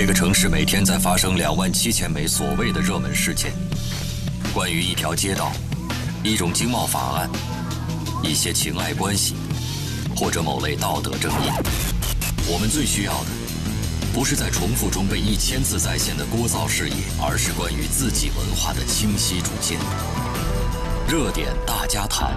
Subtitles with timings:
[0.00, 3.52] 这个城市每天在发生两万七千枚所谓的热门事件，
[4.54, 5.50] 关于一条街道、
[6.22, 7.28] 一种经贸法案、
[8.22, 9.34] 一些情爱关系，
[10.14, 11.50] 或者某类道德争议。
[12.46, 13.26] 我们最需要的，
[14.14, 19.80] 不是在重复中被一千次再现的聒噪视野，而是关于自己文化的清晰主见。
[21.08, 22.36] 热点大家谈，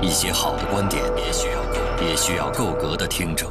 [0.00, 3.50] 一些好的观点也需要，也需要够格的听者。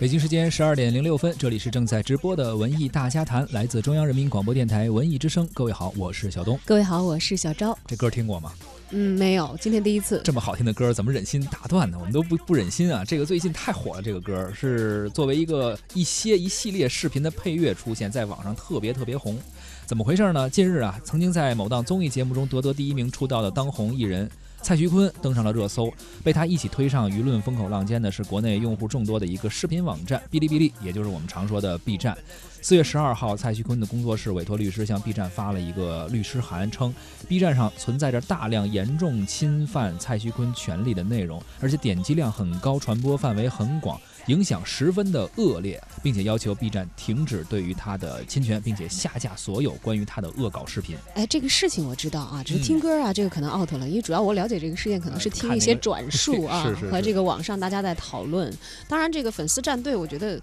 [0.00, 5.48] 北京时间十二点零六分，这里是正在直播的文艺大家谈，来自中央人民广播电台文艺之声。
[5.54, 6.58] 各位好，我是小东。
[6.64, 7.78] 各位好，我是小昭。
[7.86, 8.52] 这歌听过吗？
[8.90, 10.20] 嗯，没有，今天第一次。
[10.22, 11.96] 这么好听的歌，怎么忍心打断呢？
[11.98, 13.02] 我们都不不忍心啊！
[13.04, 19.38] 这个最近太火了，这个歌是作为一个一些一系列视频的配乐出现在网上，特别特别红。
[19.86, 20.48] 怎么回事呢？
[20.48, 24.28] 近日啊，曾经在某档综艺节目中夺得第一名出道的当红艺人。
[24.62, 32.16] 蔡徐坤登上了热搜，被他一起推上舆论风口浪尖的是国内用户众多的一个视频网站哔哩哔哩，也就是我们常说的 B 站。
[32.62, 36.94] 四月十二号，蔡徐坤的工作室委托律师向 B 站发了一个律师函，称
[37.28, 44.00] B 站上存在着大量严重侵犯蔡徐坤权利的内容，而且点击量很高，传播范围很广。
[44.26, 50.96] 影响十分的恶劣，并且要求 B 站停止对于他的侵权，并且下架所有关于他的恶搞视频。
[51.14, 58.52] 哎，这个事情我知道啊，只是听歌啊，这个可能 out 了，因为主要我了解这个事件，可能是听一些转述啊， 和这个网上大家在讨论。
[58.88, 60.40] 当然，这个粉丝战队，我觉得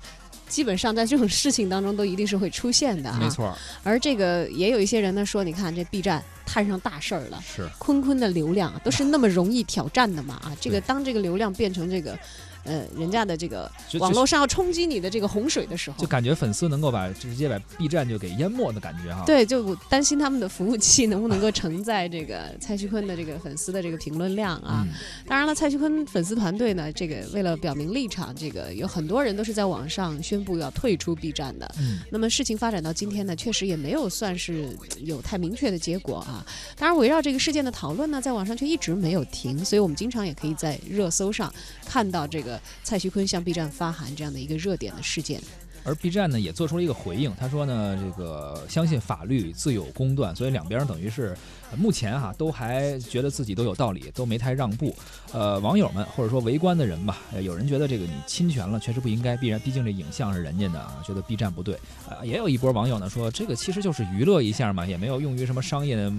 [0.48, 3.18] 基本上在这种事情当中都一定是会出现的啊。
[3.20, 3.58] 没错。
[3.84, 10.56] 而这个也有一些人呢说，你看这 B 站摊上大事儿了，是坤坤的流量都是 那么容易挑战的嘛啊？
[10.62, 12.18] 这个当这个流量变成这个。
[12.64, 19.24] 呃，人家的这个网络上要冲击你的这个洪水的时候，就感觉粉丝能够把直接把 B 站就给淹没的感觉哈。
[19.26, 24.86] 对，就担心他们的服务器能不能够承载这个蔡徐坤的这个粉丝的这个评论量啊。
[25.28, 31.70] 当然了，蔡徐坤粉丝团队呢，这个为了表明立场，这个有很多人都是在网上宣布要退出 B 站的。
[31.80, 32.00] 嗯。
[32.12, 36.46] 那么事情发展到今天呢，确实也没有算是有太明确的结果啊。
[36.78, 41.52] 当然，围绕这个事件的讨论呢，在网上却一直没有停，所以我们经常也可以在热搜上
[41.86, 42.51] 看到这个。
[42.84, 45.42] 蔡徐坤向 B 站发函这样的一个热点的事件。
[45.84, 51.36] 而 B 站呢也做出了一个回应，他说呢，这个相信法律自有公断，所以两边等于是
[51.76, 54.96] 目前哈都还觉得自己都有道理，都没太让步。
[55.34, 61.80] 呃，网友们或者说围观的人吧，有人觉得这个你侵权了，确实不应该，必然毕竟这影像是人家的啊，觉得 B 站不对。
[62.08, 66.14] 呃，也有一波网友呢说，这个其实就是娱乐一下嘛，也没有用于什么商业的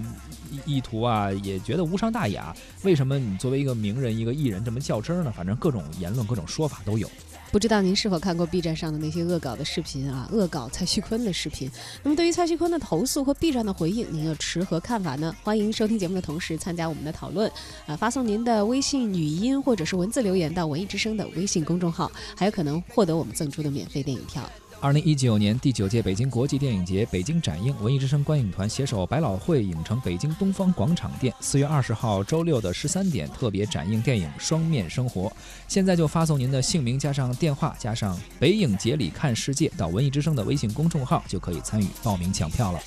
[0.65, 2.55] 意图啊，也觉得无伤大雅。
[2.83, 5.31] 为什么你作为一个名人、一个艺人这么较真呢？
[5.35, 7.09] 反正各种言论、各种说法都有。
[7.53, 10.27] 不知道您是否看过 B 站上的那些恶搞的视频啊？
[10.31, 11.69] 恶搞蔡徐坤的视频。
[12.01, 15.35] 那么对于蔡徐坤的投诉和 B 站的回应，您又持何看法呢？
[15.43, 17.47] 欢迎收听节目的同时参加我们的讨论，
[17.85, 24.41] 啊，发送您的微信语音或者是文字留言到文艺之声的微信公众号，还有可能获得我们赠出的免费电影票。
[24.83, 35.29] 二零一九年第九届北京国际电影节北京展映文艺之声观影团携手百老汇影城北京东方广场店，四月二十号周六的十三点特别展映电影《双面生活》。
[35.69, 42.79] 现在就发送您的姓名加上电话加上“北影节里看世界”到文艺之声的微信公众号，就可以参与报名抢票了。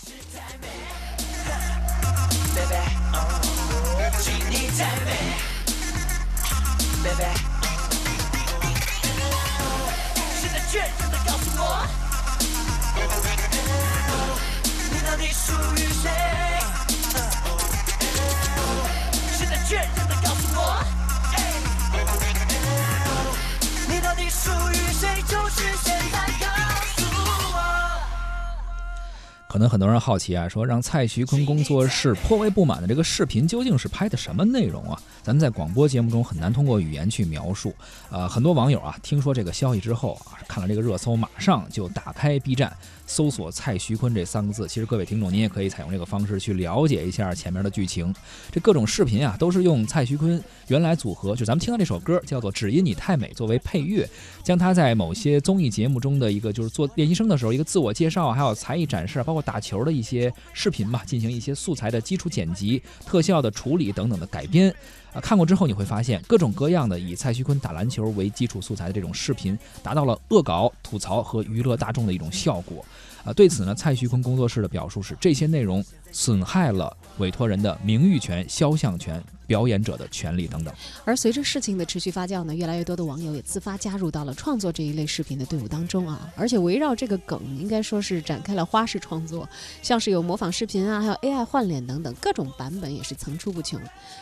[29.49, 35.01] 可能很多人好奇啊，说让蔡徐坤工作室颇为不满的这个视频究竟是拍的什么内容啊？
[35.23, 37.75] 咱们在广播节目中很难通过语言去描述。
[38.11, 42.75] 呃，很多网友啊，听说这个消息之后啊，看了这个热搜，马马上就打开 B 站。
[43.09, 48.13] 搜索蔡徐坤这三个字，其实各位听众您也可以采用这个方式去了解一下前面的剧情。
[48.51, 54.09] 这各种视频啊，都是用蔡徐坤原来组合，就咱们听到这首歌叫做《只因你太美》作为配乐，
[54.43, 64.75] 将他在某些综艺节目中的一个就是做练习生的时候一个自我介绍，还有才艺展示，包括打球的一些视频吧，进行一些素材的基础剪辑、特效的处理等等的改编。
[65.21, 72.85] 看过之后你会发现，各种各样的以蔡徐坤打篮球为基础素材的这种视频，达到了恶搞、吐槽和娱乐大众的一种效果。
[73.25, 79.23] 啊，对此呢，蔡徐坤工作室的表述是，这些内容损害了委托人的名誉权、肖像权。
[79.47, 80.75] 表演者的权利等等，
[81.05, 89.49] 而随着事情的持续发酵呢，越来越多的网友也自发加入到了创作这一类视频的队伍当中啊，而且围绕这个梗，应该说是展开了花式创作，
[89.83, 93.81] 像是有模仿视频啊，还有 AI 换脸等等各种版本也是层出不穷，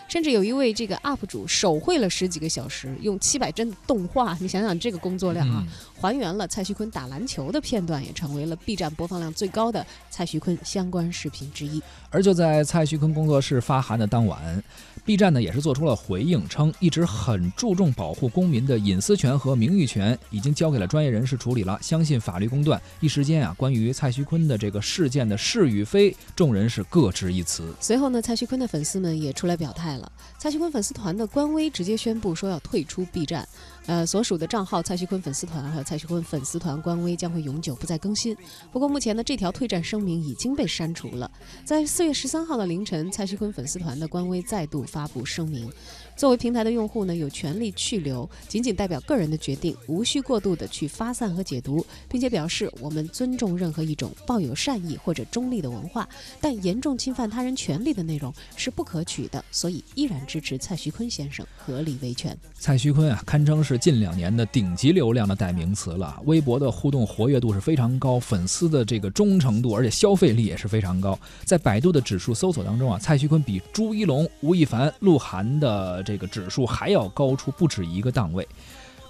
[0.09, 5.67] 甚至有一位这个 UP 主手绘了十几个小时，用七百帧的动画，你想想这个工作量啊，
[5.99, 11.74] 还原了蔡徐坤打篮球的片段，也成为了 B 站播放量最高的蔡徐坤相关视频之一。
[12.11, 14.63] 而就在蔡徐坤工作室发函的当晚。
[15.05, 22.81] B 站呢也是做出了回应，称一直很注重保护公民的隐私权和名誉权，已经交给了专业人士处理了，相信法律公断。
[23.01, 27.75] 一时间啊，关于蔡徐坤的这个事件的是与非，众人是各执一词。
[27.81, 33.47] 随后呢，蔡徐坤的粉丝们也出来表态了，蔡徐坤粉丝团的官微直接宣布说要退出 B 站。
[33.87, 38.37] 呃，所属的账号蔡徐坤粉丝团还有蔡徐坤粉丝团官微将会永久不再更新。
[38.73, 41.31] 不过目前呢，这条退战声明已经被删除了。
[41.65, 45.71] 在四月十三号的凌晨，蔡徐坤粉丝团的官微再度发布声明。
[46.17, 56.09] 作为平台的用户呢，有权利去留，仅仅代表个人的决定，无需过度的去发散和解读，并且表示我们尊重任何一种抱有善意或者中立的文化，
[56.41, 62.37] 但严重侵犯他人权利的内容是不可取的，所以依然支持蔡徐坤先生合理维权。
[62.55, 71.19] 蔡徐坤啊，堪称是近两年的顶级流量的代名词了，微博的互动活跃度是非常高，粉丝的这个忠诚度，而且消费力也是非常高。
[71.45, 78.47] 在百度的指数搜索当中啊，蔡徐坤比朱一龙、吴亦凡、鹿晗的这个指数还要高出不止一个档位，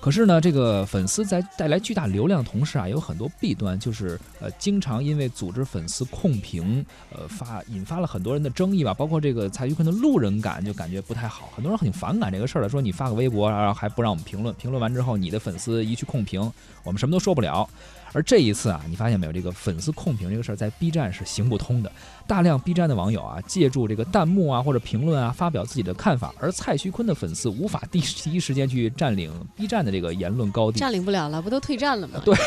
[0.00, 8.92] 可是呢，这个粉丝在带来巨大流量同时啊，有很多弊端，就是呃，经常因为组织粉丝控评，呃，发引发了很多人的争议吧。
[8.92, 16.52] 包括这个蔡徐坤的路人感就感觉不太好，很多人很反感这个事儿的，说你发个微博，然后还不让我们评论，评论完之后，你的粉丝一去控评，
[16.82, 17.68] 我们什么都说不了。
[18.12, 21.90] 而这一次啊，你发现没有，这个粉丝控评这个事儿在 B 站是行不通的。
[22.26, 32.20] 大量 B 站的网友啊，借助这个弹幕啊或者评论啊，发表自己的看法，而蔡徐坤的粉丝无法第第一时间去占领 B 站的这个言论高地，占领不了了，不都退站了吗？
[32.24, 32.34] 对。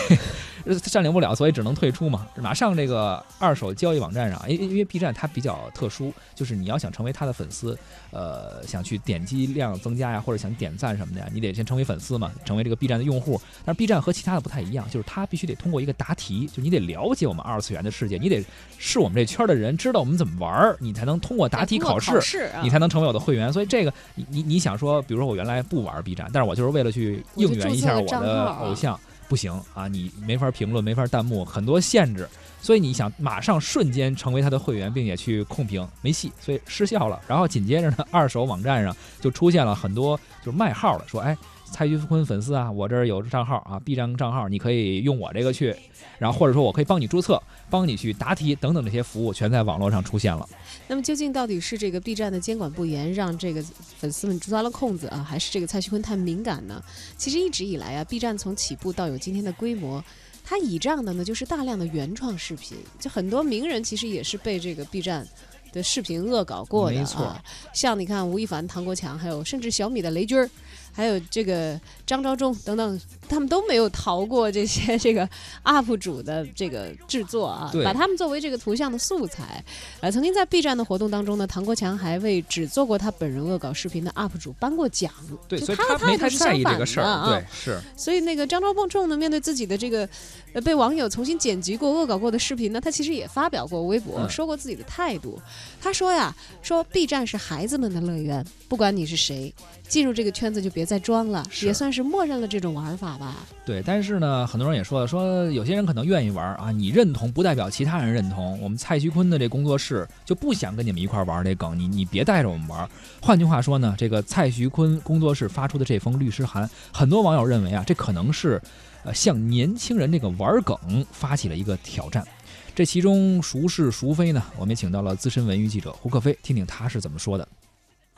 [0.83, 2.27] 占领不了，所以只能退出嘛。
[2.35, 7.77] 马上这个二手交易网站上，因因为 B 站它比较特殊，就是你要想成为他的粉丝，
[8.11, 13.39] 呃，想去点击量增加呀，或者想点赞什么的呀，你得先成为粉丝嘛，成为这个 B 站的用户。
[13.63, 18.43] 但是 B 站和其他的不太一样，就是它必须得通过一个答题，就你得了解我们二次元的世界，你得
[18.77, 23.51] 是我们这圈的人，知道我们怎么玩儿，你才能通过答题考试，你才能成为我的会员。
[23.51, 28.97] 所以这个你你你想说，比如说我原来不玩 B 站，但是我就是为了去应援一下我的偶像。
[29.29, 32.25] 不行啊，你没法评论，没法弹幕，很多限制，
[32.61, 37.19] 所以你想马上瞬间成为他的会员，并且去控评，没戏，所以失效了。
[37.27, 41.37] 然后紧接着呢，二手网站上就出现了很多就是卖号的，说哎。
[41.71, 45.75] 蔡徐坤粉丝啊，我这儿有账号啊，B 站账号，你可以用我这个去，
[46.17, 50.47] 然后或者说我可以帮你注册，帮你去答题等等这些服务，全在网络上出现了。
[50.87, 53.63] 那么究竟到底是这个 B 站的监管不严，让这个
[53.97, 56.81] 粉丝们钻了空子啊，还是这个蔡徐坤太敏感呢？
[57.17, 60.03] 其实一直以来啊，B 站从起步到有今天的规模，
[60.43, 65.27] 它倚仗的呢就是大量的原创视频，就很多名人其实也是被这个 B 站
[65.73, 67.43] 的视频恶搞过的啊，
[67.73, 70.49] 像你看吴亦凡、唐国强，还有甚至小米的雷军儿。
[70.97, 72.99] 还有这个张召忠等等，
[73.29, 75.29] 他们都没有逃过这些这个
[75.63, 79.63] UP 主的这个制作啊，把他们作为这个图像的素材。
[79.99, 85.11] 呃，曾经在 B 站的活动当中呢，唐国强还为只做过他本人恶搞视频的 UP 主颁过奖。
[85.47, 87.29] 对，所以他没太在意这个事儿啊。
[87.29, 87.79] 对，是。
[87.95, 90.09] 所以那个张召忠呢，面对自己的这个
[90.53, 95.39] 呃被网友重新剪辑过、恶搞过的视频呢，他其实也发表过微博，说过自己的态度。
[95.79, 99.53] 他说呀，说 B 站是孩子们的乐园，不管你是谁，
[99.87, 100.86] 进入这个圈子就别。
[100.87, 103.35] 再装了，也算是默认了这种玩法吧。
[103.65, 108.59] 对，但是呢，很多人也说了，说有些人可能愿意玩啊，你认同不代表其他人认同。
[108.61, 112.89] 我们蔡徐坤的这工作室就不想跟你们一块玩这梗，你你别带着我们玩。
[113.21, 118.61] 换句话说呢，这个蔡徐坤工作室发出的这封律师函，很多网友认为啊，这可能是
[119.03, 122.25] 呃向年轻人这个玩梗发起了一个挑战。
[122.73, 124.41] 这其中孰是孰非呢？
[124.55, 127.47] 我们也请到了资深文娱记者胡克飞，听听他是怎么说的。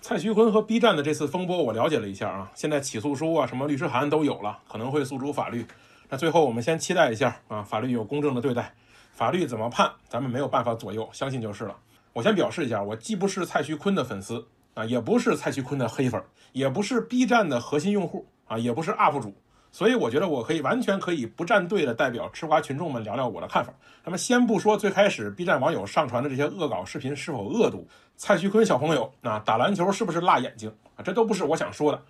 [0.02, 5.66] 蔡徐坤和 B 站的这次风波，我了解了一下啊，现在起诉书啊，什么律师函都有了，可能会诉诸法律。
[6.10, 8.74] 那最后我们先期待一下啊，法律有公正的对待，
[9.12, 11.76] 法律怎么判，咱们没有办法左右，相信就是了。
[12.14, 19.36] 我先表示一下，我既不是蔡徐坤的粉丝啊，也不是蔡徐坤的黑粉，也不是 B 站的核心用户啊，也不是 UP 主。
[19.72, 23.72] 所以我觉得我可以完全可以不站队的代表吃瓜群众们聊聊我的看法。
[24.04, 32.02] 那么先不说最开始 B 站网友上传的这些恶搞视频是否恶毒，蔡徐坤小朋友啊打篮球是不是辣眼睛啊，这都不是我想说的。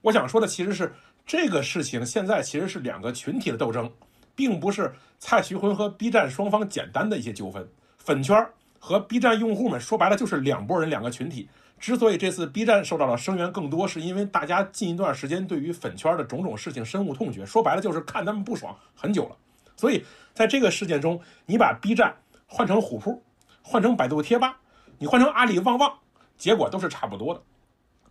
[0.00, 0.94] 我想说的其实是
[1.26, 3.90] 这个事情现在其实是两个群体的斗争
[4.36, 8.46] 并不是蔡徐坤和 B 站双方简单的一些纠纷，粉圈
[8.78, 11.48] 和 B 站用户们说白了就是两拨人两个群体。
[11.78, 19.36] 之所以这次 B 站受到了声援更多，是因为大家近一段时间对于粉圈的种种事情深恶痛绝，说白了就是看他们不爽很久了。
[19.76, 20.04] 所以
[20.34, 22.16] 在这个事件中，你把 B 站
[22.46, 23.22] 换成虎扑，
[23.62, 24.58] 换成百度贴吧，
[24.98, 25.98] 你换成阿里旺旺，
[26.36, 27.42] 结果都是差不多的。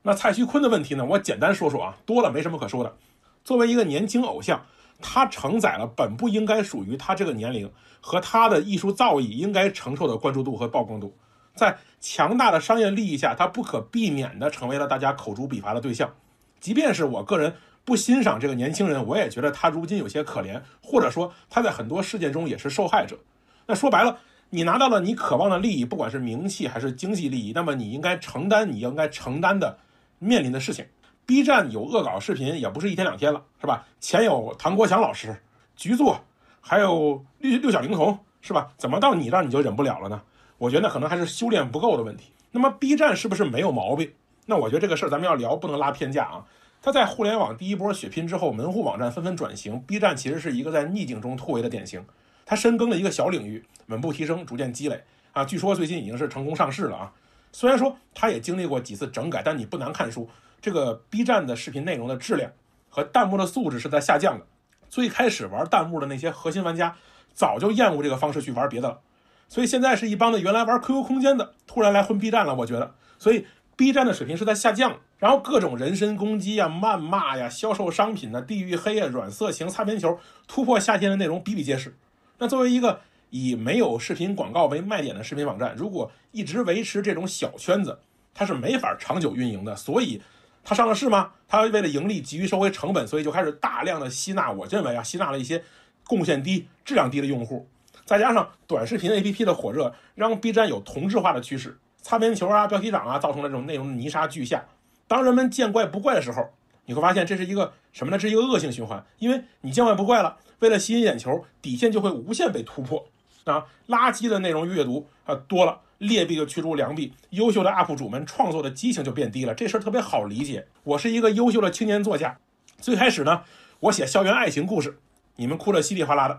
[0.04, 1.04] 那蔡徐坤的问题呢？
[1.04, 2.96] 我简单说说啊，多了没什么可说的。
[3.44, 4.66] 作为一个年轻偶像，
[5.02, 7.70] 他承载了本不应该属于他这个年龄
[8.00, 11.18] 和他的艺术造诣应该承受的关注度和曝光度。
[11.58, 16.14] 在强大的商业利益下，他不可避免地成为了大家口诛笔伐的对象。
[16.60, 23.18] 即便是我个人不欣赏这个年轻人，我也觉得他如今有些可怜，或者说他在很多事件中也是受害者。
[23.66, 24.20] 那说白了，
[24.52, 29.80] 你拿到了你渴望的利益，不管是名气还是经济利益，那么你应该承担你应该承担的。
[30.20, 30.86] 面临的事情
[31.28, 33.86] ，B 站有恶搞视频也不是一天两天了，是吧？
[34.00, 35.44] 前有唐国强老师
[35.76, 36.22] 局座，
[36.60, 38.72] 还有六六小龄童，是吧？
[38.78, 40.22] 怎么到你这儿你就忍不了了呢？
[40.58, 42.32] 我觉得可能还是修炼不够的问题。
[42.52, 44.12] 那么 B 站是不是没有毛病？
[44.46, 46.46] 那我觉得这个事儿咱们要聊，不能拉偏架啊。
[46.82, 52.06] 它在互联网第一波血拼之后，门户网站纷纷转型，B 站其实是一个在逆境中突围的典型。
[52.46, 55.44] 它深耕了一个小领域，稳步提升，逐渐积累啊。
[55.44, 57.14] 据说最近已经是成功上市了啊。
[57.52, 60.30] 虽然说他也经历过几次整改，但你不难看出，
[60.62, 62.52] 这个 B 站的视频内容的质量
[62.90, 64.46] 和弹幕的素质是在下降的。
[64.90, 66.96] 最开始玩弹幕的那些核心玩家，
[67.34, 69.00] 早就厌恶这个方式去玩别的了。
[69.48, 72.56] 所以现在是一帮的原来玩 QQ 空间的，突然来混 B 站了。
[72.56, 75.00] 我觉得，所以 B 站的水平是在下降。
[75.20, 81.98] 然后各种人身攻击啊、谩骂呀、销售商品啊、地域黑啊、软色情、擦边球、突破下限的内容比比皆是。
[82.38, 83.00] 那作为一个，
[83.32, 87.98] 以没有视频广告为卖点的视频网站，如果一直维持这种小圈子，
[88.36, 89.76] 它是没法长久运营的。
[89.76, 90.22] 所以，
[90.64, 91.32] 它上了市吗？
[91.48, 94.52] 它为了盈利，急于收回成本，所以就开始大量的吸纳。
[94.52, 95.64] 我认为啊，吸纳了一些
[96.04, 97.68] 贡献低、质量低的用户。
[98.08, 104.64] 再加上短视频 APP 的火热，让 B 站有同质化的趋势，擦边球啊、标题党啊，造成了这种内容的泥沙俱下。
[105.10, 106.50] 当人们见怪不怪的时候，
[106.86, 108.18] 你会发现这是一个什么呢？
[108.18, 113.06] 这是一个恶性循环，因为你见怪不怪了，为了吸引眼球，底线就会无限被突破。
[113.44, 119.54] 啊，垃圾的内容阅读啊多了，劣币就驱逐良币，优秀的 UP 主们创作的激情就变低了。
[119.54, 120.66] 这事儿特别好理解。
[120.84, 122.38] 我是一个优秀的青年作家，
[122.80, 123.44] 最开始呢，
[123.82, 124.98] 我写校园爱情故事，
[125.36, 126.36] 你们哭得稀里哗啦的；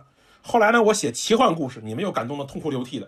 [0.50, 3.06] 后来呢，我写奇幻故事，你们又感动得痛哭流涕的。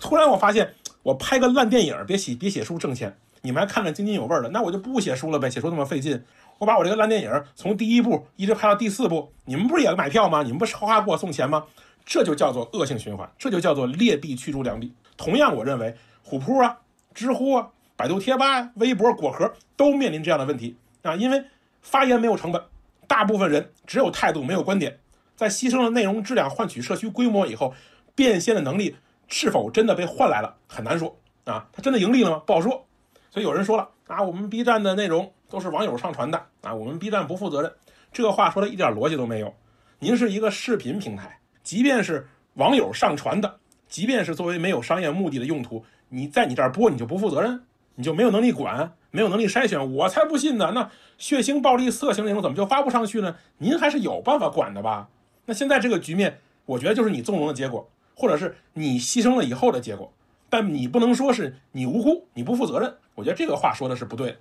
[0.00, 6.24] 突然我发现，我拍个烂电影，别写别写书挣钱，你们还看着津津有味的，那我就不写书了呗，写书那么费劲。
[6.56, 10.42] 我把我这个烂电影从第一部一直拍到第四部，你们不是也买票吗？
[10.42, 11.62] 你们不是哗哗给我送钱吗？
[12.06, 14.90] 这就叫做恶性循环，这就叫做劣币驱逐良币。
[15.18, 16.78] 同样，我认为虎扑啊、
[17.12, 21.44] 知乎啊、百度贴吧啊、微博、果壳都面临这样的问题啊，因为
[21.82, 22.62] 发言没有成本，
[23.06, 24.98] 大部分人只有态度没有观点，
[25.38, 27.72] 在牺牲了内容质量换取社区规模以后，
[28.16, 28.96] 变现的能力
[29.28, 31.68] 是否真的被换来了，很难说啊。
[31.72, 32.42] 它真的盈利了吗？
[32.44, 32.84] 不好说。
[33.30, 37.72] 所以有人说了啊，我们 B 站的内容都是网友上传的啊，我们 B 站不负责任。
[38.12, 39.54] 这话说的一点逻辑都没有。
[40.00, 41.38] 您是一个视频平台。
[41.62, 47.62] 即便是网友上传的，即便是作为没有商业目的的用途，你在你这儿播，你就不负责任，
[47.94, 50.72] 你就没有能力管，没有能力筛选，我才不信呢。
[50.74, 53.36] 那血腥、暴力、色情内容怎么就发不上去呢？
[53.58, 55.08] 您还是有办法管的吧？
[55.48, 60.12] 那现在这个局面，我觉得就是你纵容的结果，或者是你牺牲了以后的结果。
[60.50, 62.94] 但你不能说是你无辜，你不负责任。
[63.14, 64.36] 我觉得这个话说的是不对的。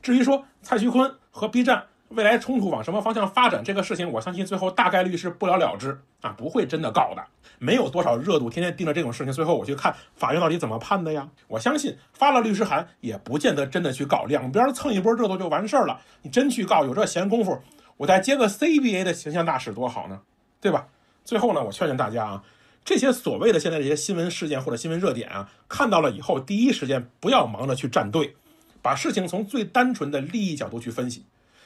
[0.00, 1.86] 至于说蔡徐坤和 B 站。
[2.14, 3.64] 未来冲突往什么方向发展？
[3.64, 7.24] 这个事情，我相信最后大概率是不了了之啊，不会真的告的。
[7.58, 11.26] 没有多少热度，天天盯着这种事情，最后我去看法院到底怎么判的呀？
[11.48, 15.98] 我相信发了律师函也不见得真的去告，两边蹭一波热度就完事儿了。
[16.20, 17.58] 你真去告，有这闲工夫，
[17.96, 20.20] 我再接个 CBA 的形象大使多好呢，
[20.62, 20.86] 对吧？
[21.24, 22.44] 最后呢，我劝劝大家啊，
[22.84, 28.36] 这些所谓的现在这些新闻事件或者新闻热点啊，看到了以后，第一时间不要忙着去站队，
[28.80, 31.24] 把事情从最单纯的利益角度去分析。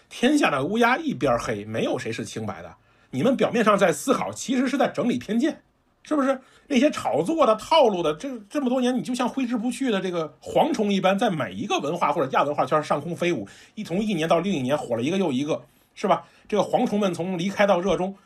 [0.09, 2.75] 天下的乌鸦一边黑，没有谁是清白的。
[3.11, 5.61] 你们表面上在思考，其实是在整理偏见，
[6.03, 6.41] 是不是？
[6.69, 15.63] 那些炒作的套路的，这这么多年，你就像挥之不去的这个蝗虫一般，在每一个文化或者亚文化圈上空飞舞，一从一年到另一年火了一个又一个，
[15.95, 16.25] 是吧？
[16.49, 18.17] 这个蝗虫们从离开到热衷，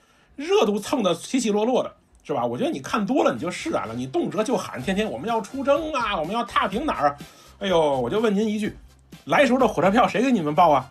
[0.41, 1.95] 热度蹭的起起落落的，
[2.25, 2.47] 是吧？
[2.47, 3.95] 我觉得你看多了，你就释然了。
[3.95, 7.17] 你动辄就喊天天我们要出征啊，我们要踏平哪儿？
[7.59, 8.75] 哎呦，我就问您一句，
[9.27, 10.91] 来时候的火车票谁给你们报啊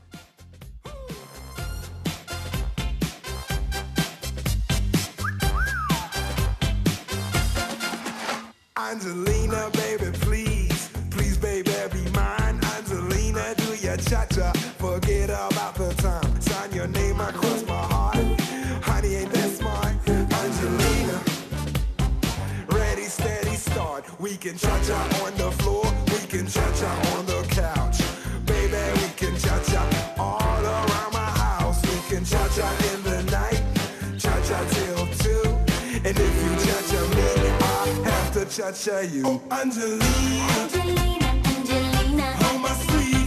[24.49, 27.99] can cha-cha on the floor, we can cha-cha on the couch.
[28.45, 31.79] Baby, we can cha-cha all around my house.
[31.83, 33.61] We can cha-cha in the night,
[34.17, 35.49] cha-cha till two.
[36.03, 37.29] And if you cha-cha me,
[37.61, 39.23] I have to cha-cha you.
[39.27, 39.99] Oh, Angelina,
[40.57, 43.18] Angelina, Angelina, hold my sweet.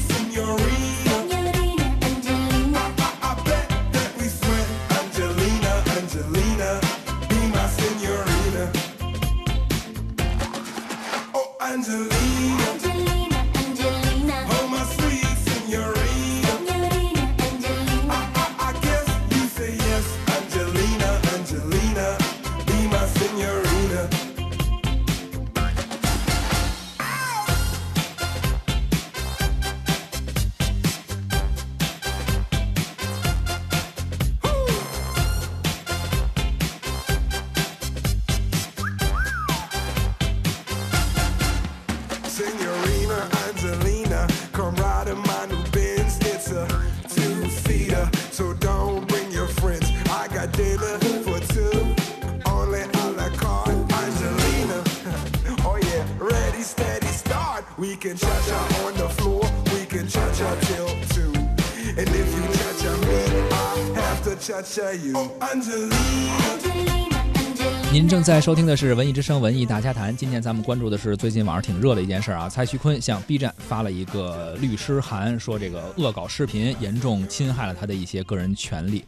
[67.93, 70.15] 您正在收听的是《文艺之声·文艺大家谈》。
[70.17, 79.05] 今天咱们关注的是最近网上挺热的一件事儿啊，蔡徐坤向 B 站发了一个律师函，说这个恶搞视频严重侵害了他的一些个人权利。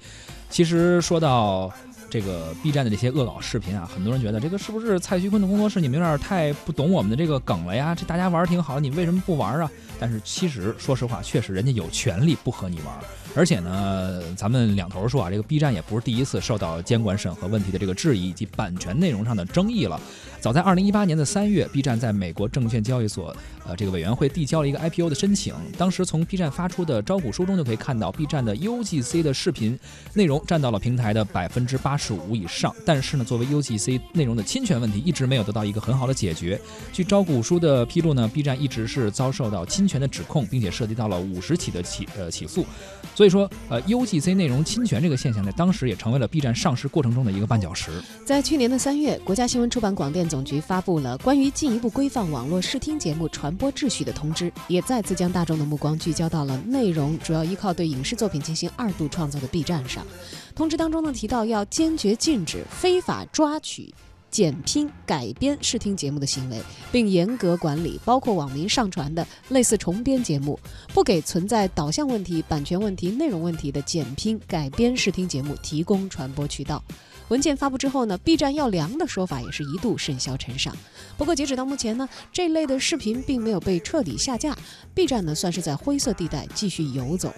[0.50, 1.72] 其实说到
[2.10, 7.94] 这个 B 站的这些恶搞视频啊，很多人觉得这个是不是蔡徐坤的工作室你们有点太不懂我们的这个梗了呀？
[7.94, 9.70] 这大家玩儿挺好，你为什么不玩儿啊？
[9.98, 12.94] 但是其实说实话，确实人家有权利不和你玩。
[13.36, 20.00] 而且呢，咱们两头说啊，这个 B 站也不是第一次受到监管审核问题的这个质疑以及版权内容上的争议了。
[20.40, 23.34] 早在二零一八年的三月，B 站在美国证券交易所
[23.66, 25.54] 呃这个委员会递交了一个 IPO 的申请。
[25.78, 29.76] 当时从 B 站发出的招股书中就可以看到，B 站的 UGC 的视频
[30.12, 32.74] 内容占到了平台的百分之八十五以上。
[32.84, 36.60] 但是呢，作为 UGC 内容的侵权问题，一直没有得到一个很好的解决。
[36.92, 42.66] 据招股书的披露呢，B 站一直是遭受到侵权的指控，并且涉及到了五十起的起呃起诉。
[43.14, 47.90] 所以所以说，呃，UGC 内容侵权这个现象，在当时也成为了 B 站上市过程中的一个绊脚石。
[48.22, 60.06] 在去年的三月，国家新闻出版广电总局发布了关于进一步规范网络视听节目传播秩序的通知，也再次将大众的目光聚焦到了内容主要依靠对影视作品进行二度创作的 B 站上。
[60.54, 63.94] 通知当中呢提到，要坚决禁止非法抓取。
[64.34, 70.58] 剪拼、改编视听节目的行为，并严格管理包括网民上传的类似重编节目，
[70.92, 76.82] 不给存在导向问题、版权问题、内容问题的剪拼、改编视听节目提供传播渠道。
[77.28, 80.76] 文件发布之后呢，B 站要凉的说法也是一度甚嚣尘上。
[81.16, 84.58] 不过截止到目前呢，这类的视频并没有被彻底下架
[84.94, 87.32] ，B 站呢算是在灰色地带继续游走。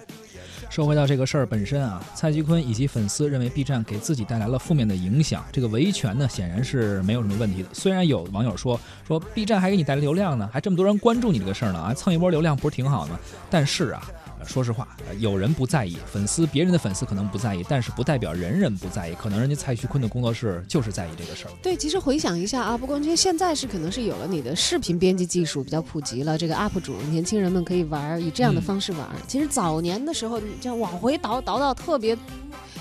[0.69, 7.69] 说回到这个事儿本身啊，蔡徐坤以及粉丝认为 B 站给自己带来了负面的影响，这个维权呢显然是没有什么问题的。
[7.73, 13.19] 虽然有网友说说 B 站还给你带来流量呢，还这么多人关注你这个事儿呢啊，蹭一波流量不是挺好的吗？
[13.49, 14.03] 但是啊。
[14.39, 21.51] 呃说实话，呃有人不在意，粉丝别人的粉丝可能不在意，但是不代表人人不在意，可能人家蔡徐坤的工作室就是在意这个事儿。
[21.61, 29.15] 对，其实回想一下啊，不过因为现在是可能是有了你的视频编辑技术比较普及了，这个 UP 主年轻人们可以玩儿以这样的方式玩儿。
[29.27, 32.17] 其实早年的时候，你这样往回倒倒到特别。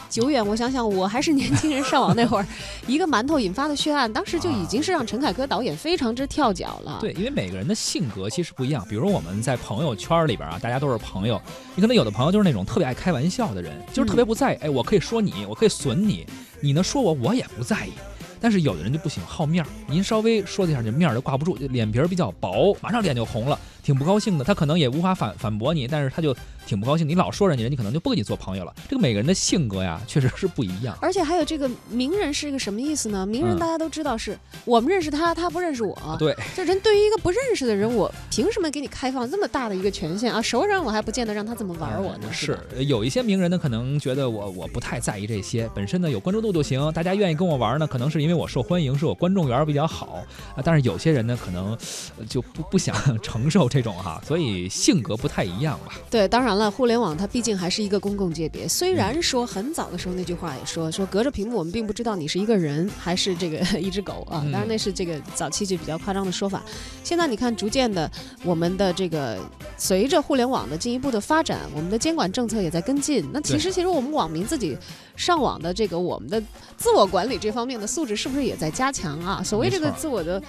[0.09, 2.47] 久远，我想想，我还是年轻人上网那会儿，
[2.87, 6.99] 一个馒头引发的血案，当时就已经是让陈凯歌导演非常之跳脚了。
[7.01, 8.85] 对，因为每个人的性格其实不一样。
[8.89, 11.41] 比如我们在朋友圈里边啊，大家都是朋友，
[11.75, 14.57] 你可能有的朋友就是那种特别爱开玩笑的人，就是特别不在意。
[14.63, 16.27] 哎，我可以说你，我可以损你，
[16.61, 17.93] 你呢说我，我也不在意。
[18.39, 24.45] 但是有的人就不行，好面儿，您稍微说一下，这面儿就挂不住，就脸皮儿比较薄，马上脸就红了，挺不高兴的。
[24.45, 26.35] 他可能也无法反反驳你，但是他就
[26.67, 27.09] 挺不高兴。
[27.09, 28.75] 你老说人家，人家可能就不跟你做朋友了。
[28.89, 30.99] 这个每个人的性格呀，确实是不一样。
[31.01, 33.25] 而且还有这个名人是一个什么意思呢？
[33.25, 36.17] 名人嗯大家都知道是我们认识他，他不认识我。
[36.19, 40.43] 对，这人对于一个不认识的人，我凭什么给你开放这么大的一个权限啊？
[40.43, 42.23] 熟人我还不见得让他怎么玩我呢。
[42.25, 50.25] 嗯是有一些名人呢，可能觉得我我不太在意这些，本身呢有关注度就行，大家愿意跟我玩呢，可能是因为我受欢迎，是我观众缘比较好
[50.57, 50.59] 啊。
[50.65, 51.71] 但是有些人呢，可能
[52.19, 55.95] 呃就不不想 承受这种哈，所以性格不太一样吧。
[56.11, 58.67] 对，当然了，互联网它毕竟还是一个公共界别。
[58.69, 66.63] 虽嗯然说很早的时候那句话也说说隔着屏幕我们并不知道你是一个人还是这个 一只狗啊，嗯当然那是这个早期就比较夸张的说法。
[67.05, 68.11] 现在你看，逐渐的
[68.43, 69.39] 我们的这个
[69.77, 73.29] 随着互联网的进一步的发展，我们的监管政策也在跟进。
[73.33, 74.77] 那其实其实我们网民自己
[75.17, 76.43] 上网的这个我们的
[76.77, 79.43] 自我管理这方面的素质是不是也在加强啊？
[79.43, 80.43] 所谓这个自我的。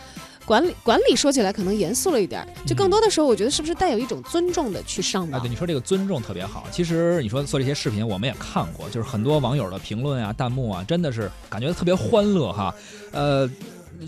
[0.48, 5.50] 管理管理说起来可能严肃了一点儿，就更多的时候，我觉得是不是带有一种尊重的去上啊，对，？
[5.50, 6.66] 你说这个尊重特别好。
[6.72, 12.74] 其实你说做这些视频，我们也看过，就是很多网友的评论啊、弹幕啊，真的是感觉特别欢乐哈。
[13.12, 13.50] 呃，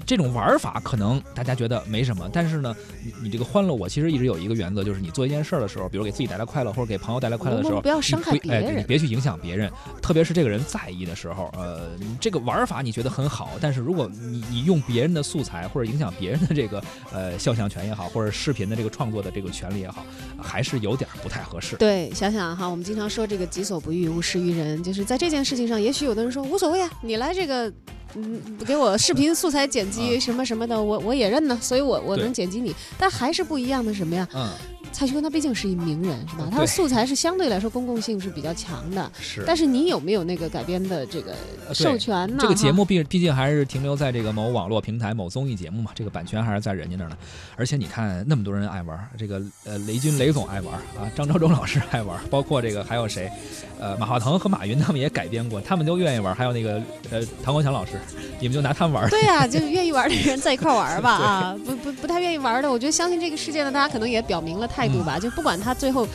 [0.05, 9.71] 这种玩法可能大家觉得没什么，但是呢，你你这个欢乐，我其实一直有一个原则，就是你做一件事儿的时候，比如给自己带来快乐，或者给朋友带来快乐的时候，不要伤害别人你别去影响别人，
[10.01, 20.05] 特别是这个人在意的时候，呃，这个玩法你觉得很好，但是如果你你用别人的素材或者影响别人的这个呃肖像权也好，或者视频的这个创作的这个权利也好，
[20.41, 21.75] 还是有点儿不太合适。
[21.77, 27.71] 对，想想哈，我们经常说这个己所不欲，勿施于人，就是在这件事情上，也许有的人说无所谓啊，你来这个。
[28.15, 34.27] 嗯，给我视频素材剪辑什么什么的，我我也认呢，所以我我能剪辑你，但还是不一样的什么呀？
[34.33, 34.49] 嗯，
[34.91, 36.47] 蔡徐坤他毕竟是一名人，是吧？
[36.51, 39.43] 他的素材是相对来说公共性是比较强的，是。
[39.45, 41.35] 但是你有没有那个改编的这个
[41.73, 42.37] 授权呢？
[42.39, 47.17] 这个节目毕毕竟还是停留在这个某网络平台、某综艺节目嘛，这个版权还是在人家那儿呢。
[47.55, 53.31] 而且你看那么多人爱玩，这个呃雷军雷总爱玩啊，张召忠老师爱玩，包括这个还有谁，
[53.79, 56.33] 呃马化腾和马云他们也改编过，他们都愿意玩。
[56.33, 57.93] 还有那个呃唐国强老师，
[58.39, 59.09] 你们就拿他们玩。
[59.09, 66.07] 对呀、就是愿意玩的人在一块玩吧 啊，不不不太愿意玩的，我觉得相信这个事件呢，大家可能也表明了态度吧，就不管他最后。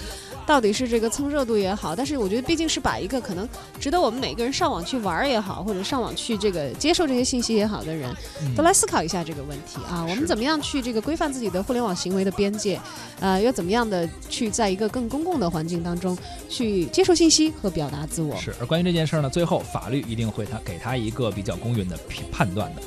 [0.47, 3.49] 到底是这个蹭热度也好，但是我觉得毕竟是把一个可能
[3.81, 10.05] 值得我们每个人上网去玩儿也好，或者上网去这个接受这些信息也好的人，嗯都来思考一下这个问题啊。
[10.07, 12.79] 我们怎么样去这个规范自己的互联网行为的边界？
[13.21, 16.15] 呃，又怎么样的去在一个更公共的环境当中
[16.51, 18.37] 去接受信息和表达自我？
[18.37, 22.83] 是，而关于这件事儿呢，最后法律一定会他给他一个比较公允的评判断的。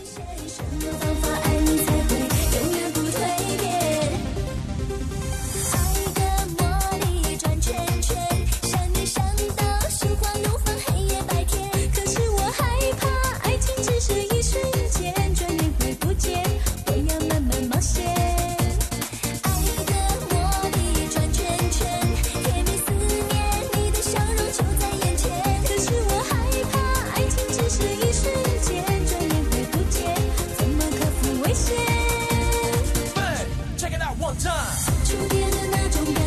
[34.39, 36.26] time.